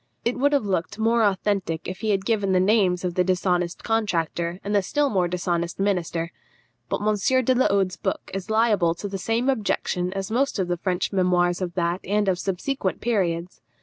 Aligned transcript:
It 0.25 0.35
would 0.39 0.51
have 0.51 0.65
looked 0.65 0.97
more 0.97 1.21
authentic 1.21 1.87
if 1.87 1.99
he 1.99 2.09
had 2.09 2.25
given 2.25 2.53
the 2.53 2.59
names 2.59 3.03
of 3.05 3.13
the 3.13 3.23
dishonest 3.23 3.83
contractor 3.83 4.59
and 4.63 4.73
the 4.73 4.81
still 4.81 5.11
more 5.11 5.27
dishonest 5.27 5.79
minister. 5.79 6.31
But 6.89 7.01
M. 7.07 7.45
de 7.45 7.53
la 7.53 7.67
Hode's 7.67 7.97
book 7.97 8.31
is 8.33 8.49
liable 8.49 8.95
to 8.95 9.07
the 9.07 9.19
same 9.19 9.47
objection 9.47 10.11
as 10.13 10.31
most 10.31 10.57
of 10.57 10.69
the 10.69 10.77
French 10.77 11.13
memoirs 11.13 11.61
of 11.61 11.75
that 11.75 11.99
and 12.03 12.27
of 12.27 12.39
subsequent 12.39 12.99
periods. 12.99 13.61